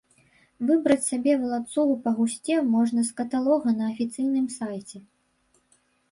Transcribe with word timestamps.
Выбраць 0.67 1.03
сабе 1.07 1.33
валацугу 1.41 1.97
па 2.05 2.13
гусце 2.19 2.55
можна 2.75 3.03
з 3.09 3.13
каталога 3.19 3.69
на 3.81 3.85
афіцыйным 3.91 4.47
сайце. 4.57 4.97